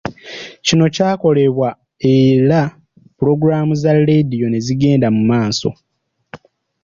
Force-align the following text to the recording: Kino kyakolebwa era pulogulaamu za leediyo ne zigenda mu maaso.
Kino 0.65 0.85
kyakolebwa 0.95 1.69
era 2.15 2.61
pulogulaamu 3.15 3.73
za 3.81 3.91
leediyo 4.07 4.47
ne 4.49 4.59
zigenda 4.65 5.07
mu 5.15 5.21
maaso. 5.29 5.69